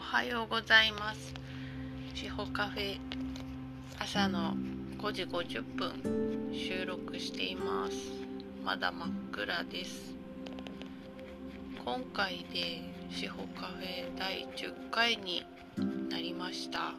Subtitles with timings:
[0.00, 1.32] はようございます。
[2.16, 2.98] 地方カフェ
[4.00, 4.56] 朝の
[4.98, 7.94] 5時50分収録しています。
[8.64, 10.12] まだ真っ暗です。
[11.84, 15.44] 今回で司法カフェ第10回に
[16.10, 16.94] なりました。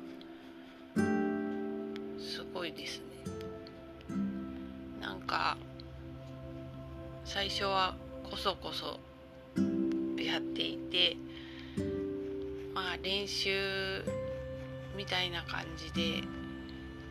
[0.95, 3.05] すごいですね。
[5.01, 5.57] なんか
[7.23, 8.99] 最初はこそこそ
[10.21, 11.17] やっていて
[12.73, 14.03] まあ練習
[14.97, 16.21] みたいな感じで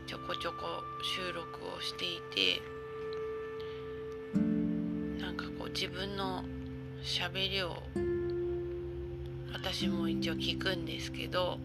[0.06, 0.56] ちょこちょこ
[1.02, 2.60] 収録をしていて
[5.20, 6.45] なんかこう自分の
[7.02, 7.82] しゃべりを
[9.64, 11.59] 私も一応聞くんですけど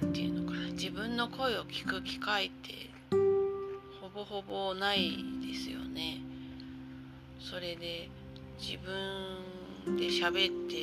[0.00, 2.88] 何て言うのかな自分の声を聞く機会って
[4.00, 5.10] ほぼほぼない
[5.46, 6.20] ですよね。
[7.38, 8.08] それで
[8.58, 10.76] 自分で喋って、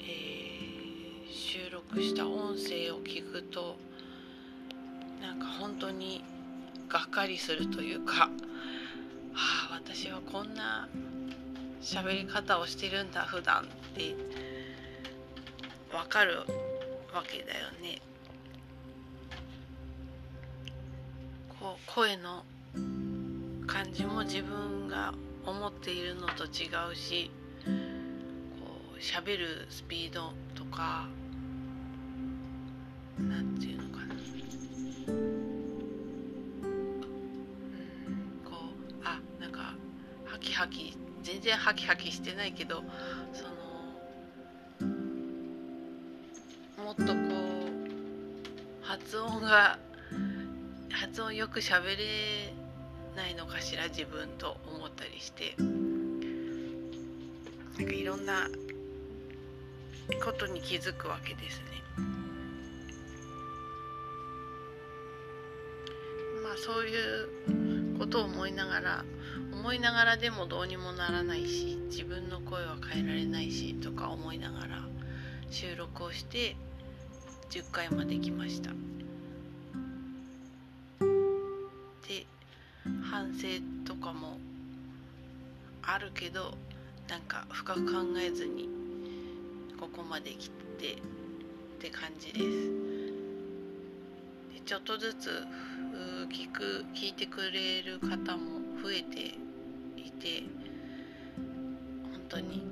[0.00, 3.76] えー収録した音声を聞くと
[5.22, 6.24] なんか本当に
[6.88, 8.28] がっかりするというか、は
[9.34, 10.88] あ私はこんな
[11.84, 14.14] 喋り方をしてるんだ普段って
[15.94, 16.38] わかる
[17.14, 18.00] わけだよね。
[21.60, 22.42] こう声の
[23.66, 25.12] 感じも自分が
[25.46, 27.30] 思っているのと違うし
[27.64, 27.70] こ
[28.96, 31.06] う喋るスピードとか
[33.18, 35.32] なんていうのかなうん
[38.44, 39.74] こうあなんか
[40.24, 42.84] ハキハキ全然ハキハキしてないけど
[43.32, 43.44] そ
[44.84, 44.94] の
[46.84, 49.78] もっとこう発音が
[50.92, 52.52] 発音よく喋れ
[53.16, 55.54] ないのかしら自分と思ったりして
[57.78, 58.46] なんかいろんな
[60.22, 61.64] ことに気づくわけですね。
[66.42, 67.73] まあそういう
[68.04, 69.04] ことを思いながら
[69.54, 74.82] 思いながらでもどうにもならないし自分の声は変えられないしとか思いながら
[75.50, 76.54] 収録をして
[77.48, 78.72] 10回まで来ました。
[82.06, 82.26] で
[83.10, 83.46] 反省
[83.86, 84.36] とかも
[85.82, 86.52] あるけど
[87.08, 88.68] なんか深く考えずに
[89.80, 90.96] ここまで来てっ
[91.80, 92.44] て感じです。
[94.52, 95.46] でちょっとずつ
[96.34, 99.38] 聞く聞いてくれる方も増えて
[99.96, 100.42] いて
[102.10, 102.66] 本当に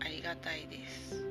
[0.00, 1.24] ありがたいです。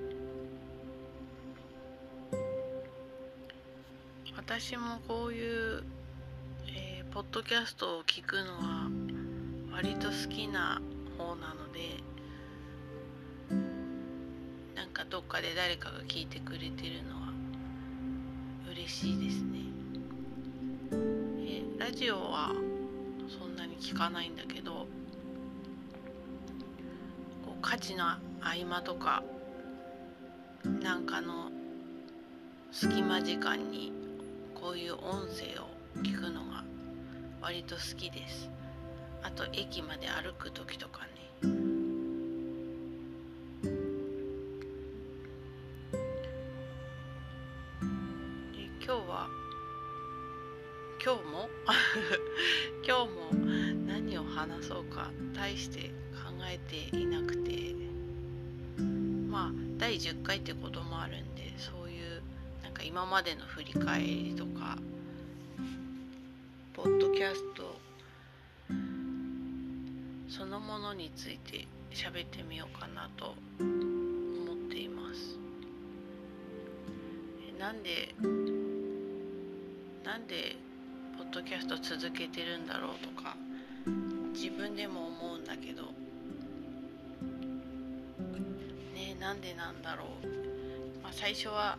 [4.37, 5.83] 私もこういう
[6.67, 8.89] えーポッドキャストを聞くのは
[9.73, 10.81] 割と好きな
[11.17, 11.97] 方なので
[14.75, 17.33] なんかどっかで誰かが聞いてくれてるのは
[18.71, 19.59] 嬉しいですね、
[21.77, 22.51] ラジオは
[23.37, 24.87] そんなに聞かないんだけどこ
[27.57, 29.23] う家事の合間とか
[30.63, 31.51] なんかの
[32.71, 33.91] 隙間時間に
[34.53, 35.67] こういう音声を
[36.01, 36.63] 聞くのが
[37.41, 38.49] 割と好きです。
[39.21, 41.01] あと駅まで歩く時とか
[41.43, 41.74] ね。
[51.05, 51.47] 今日も？
[52.83, 53.31] 今日も
[53.85, 57.75] 何を話そうか大して考えていなくて
[59.29, 62.23] まあ第10回ってこともあるんでそういう
[62.63, 64.79] なんか今までの振り返りとか
[66.73, 67.79] ポッドキャスト
[70.27, 75.37] そのものについて喋ってみようかなと思っています。
[77.59, 78.15] なんで
[80.03, 80.55] なんで
[81.35, 83.35] ドキャスト続けてるんだろうとか
[84.33, 85.81] 自分でも思うんだけど
[88.93, 91.77] ねなんでなんだろう、まあ、最初は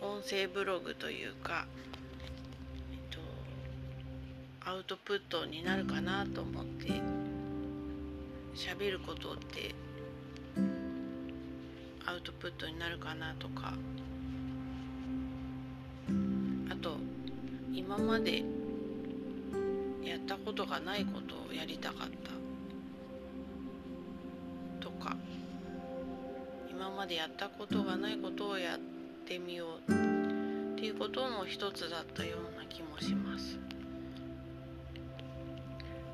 [0.00, 1.66] 音声ブログというか
[2.92, 6.92] えっとアウトプットになるかなと思って
[8.54, 9.74] 喋ることって
[12.06, 13.72] アウトプットになるかなとか
[17.88, 18.42] 今まで
[20.04, 22.08] やったことがないことをやりたかっ
[24.78, 25.16] たとか
[26.70, 28.78] 今までやったことがないことをやっ
[29.26, 29.92] てみよう
[30.74, 33.58] っていうことの一つだったような気もします。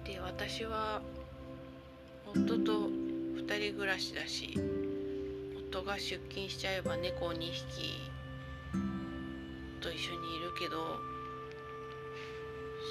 [0.05, 1.03] で私は
[2.25, 2.89] 夫と
[3.37, 4.57] 2人暮らしだし
[5.73, 7.99] 夫が出勤しちゃえば猫2匹
[9.81, 11.14] と一緒にいるけど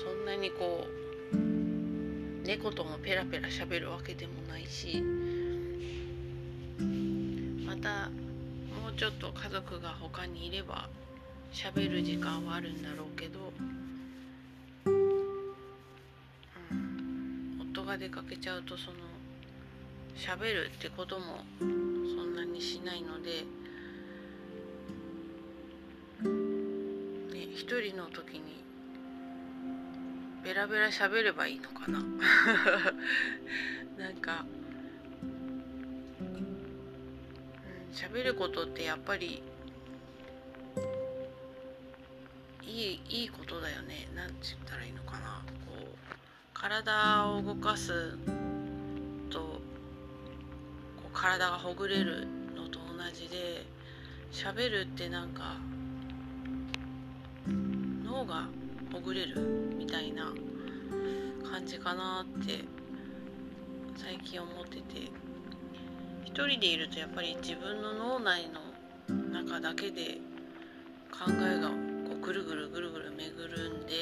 [0.03, 0.97] そんなにこう
[2.45, 5.01] 猫ともペラペラ喋るわけでもないし
[7.65, 8.09] また
[8.81, 10.89] もうちょっと家族が他にいれば
[11.53, 13.53] 喋る時間はあるんだろうけど、
[14.85, 14.89] う
[16.73, 18.97] ん、夫が出かけちゃうとその
[20.17, 23.45] 喋るってこともそんなにしないので、
[27.33, 28.63] ね、一人の時に
[30.43, 31.99] ベラベラ喋ればいいのかな？
[33.97, 34.45] なんか
[37.93, 39.41] 喋、うん、ることってやっぱり
[42.63, 44.09] いいいいことだよね。
[44.15, 45.43] なんて言ったらいいのかな？
[45.65, 45.85] こう
[46.53, 48.17] 体を動かす
[49.29, 49.61] とこ
[51.05, 53.65] う体がほぐれるのと同じで
[54.31, 55.57] 喋るってなんか
[58.03, 58.47] 脳が
[58.93, 59.41] ほぐれる
[59.77, 60.31] みたいな
[61.51, 62.63] 感じかなって
[63.97, 65.23] 最近思ってて。
[66.33, 70.17] 一人でいるとやっぱり自分の脳内の中だけで
[71.11, 71.75] 考えがこ
[72.15, 73.93] うぐるぐるぐるぐる巡るんで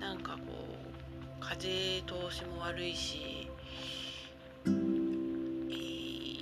[0.00, 1.58] なんかこう風
[2.06, 3.46] 通しも悪いし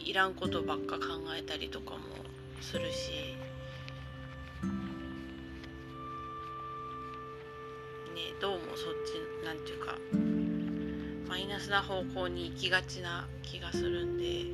[0.04, 1.04] いらんことばっか考
[1.36, 1.98] えたりとかも
[2.60, 3.29] するし。
[8.40, 9.98] どうもそっちなんていうか
[11.28, 14.46] マイナスな方向に行きがちな気がするんで、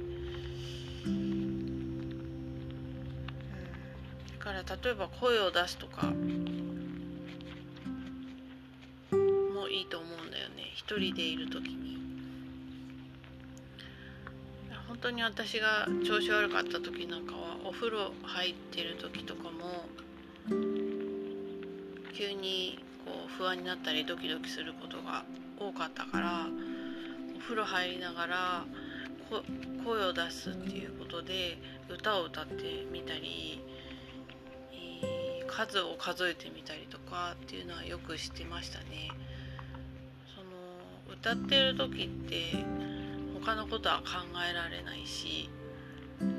[1.06, 2.08] うん、
[4.38, 6.16] だから例えば声を出すとかも
[9.68, 10.72] いいと思うんだよね。
[10.74, 11.94] 一人でいる時に。
[14.88, 19.84] 本当に私が調子悪かった時なんかはお風呂入ってる時とかも
[22.14, 25.24] 急にこう不安になったりドキドキすることが
[25.58, 26.46] 多かったから
[27.36, 28.64] お風呂入りながら
[29.84, 31.56] 声を出すっていうことで
[31.88, 33.62] 歌を歌ってみたり
[35.46, 39.08] 数を数えてみたりとかっていうのはよく知ってましたね。
[40.34, 42.64] その歌ってる時って
[43.40, 44.04] 他のことは考
[44.50, 45.48] えられないし
[46.20, 46.30] あの、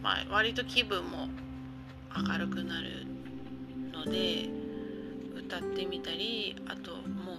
[0.00, 1.28] まあ、割と気分も
[2.16, 3.09] 明るくなる
[4.04, 4.48] ので
[5.36, 7.38] 歌ってみたりあともう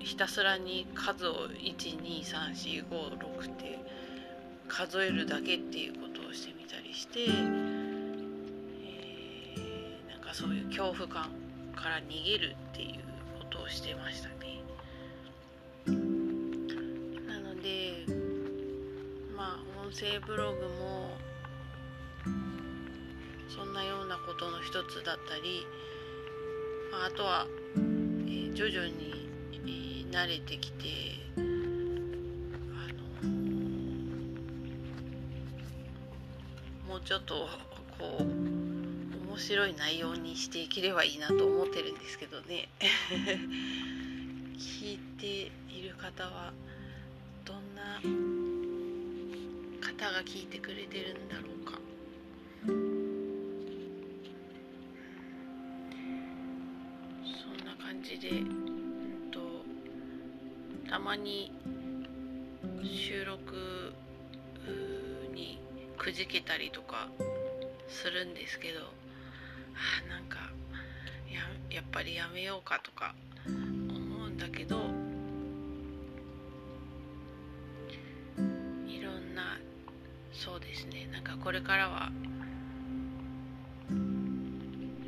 [0.00, 3.78] ひたすらに数を12345 6って
[4.66, 11.30] 数えるだけっていうことをしてみたりして、えー、なんかそういう恐怖感
[11.76, 12.94] から逃げるっていう
[13.38, 14.34] ことをしてましたね。
[17.26, 18.04] なので
[19.36, 21.29] まあ音声ブログも
[23.60, 25.66] そんなようなことの一つだったり、
[27.06, 27.46] あ、とは、
[27.76, 30.88] えー、徐々に、えー、慣れてきて
[31.36, 31.40] あ
[33.20, 33.28] の
[36.88, 37.34] もうちょっと
[37.98, 38.22] こう
[39.28, 42.70] 面白い内容にしていければいいなと思ってるんですけどね。
[44.56, 46.54] 聞いている方は
[47.44, 48.00] どんな
[49.86, 51.49] 方が聞いてくれてるんだろう。
[58.20, 59.40] で、うんと、
[60.88, 61.52] たまに
[62.84, 63.94] 収録
[65.34, 65.58] に
[65.96, 67.08] くじけたりとか
[67.88, 70.38] するんですけどあなんか
[71.32, 71.40] や
[71.74, 73.14] やっぱりやめようかとか
[73.46, 74.76] 思うんだけど
[78.86, 79.58] いろんな
[80.32, 82.10] そうですねなんかこれからは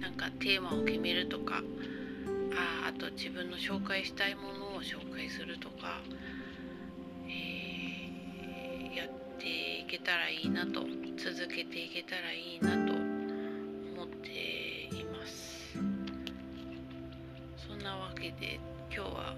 [0.01, 1.63] なんかテーマを決めるとか
[3.03, 6.01] と自分の紹介したいものを紹介するとか、
[7.27, 9.09] えー、やっ
[9.41, 10.83] ていけたらいいなと
[11.17, 15.75] 続けていけたらいいなと思っています
[17.69, 18.61] そんなわけで
[18.95, 19.35] 今日は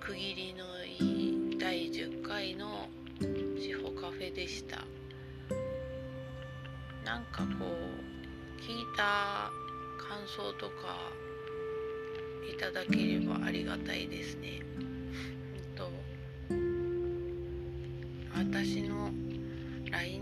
[0.00, 2.88] 区切りのいい第10回の
[3.60, 4.78] 地方カフェでした。
[7.04, 9.50] なんかこう聞いた
[9.98, 10.96] 感想とか
[12.50, 14.60] いただければありがたいですね。
[15.76, 15.90] と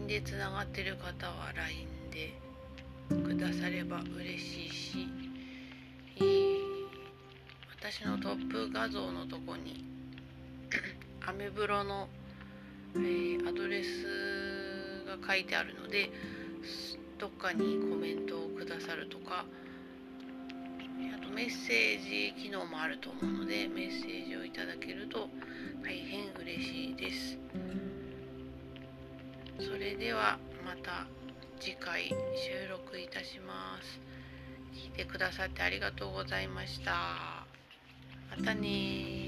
[0.08, 2.34] でつながってる方は LINE で
[3.22, 5.08] くだされば嬉しいし、
[7.78, 9.84] 私のトップ画像のとこに
[11.24, 12.08] アメブロの、
[12.96, 16.10] えー、アドレスが書いてあるので
[17.18, 19.44] どっかにコメントをくださるとか
[21.14, 25.28] あとメッセージ機能もあると思うのでメッセージをいただけると
[25.82, 27.38] 大変嬉しいです。
[29.60, 31.06] それではまた
[31.60, 32.14] 次回収
[32.70, 34.00] 録いたします。
[34.72, 37.46] 聞いてくださってありがとうございました。
[38.30, 39.27] またね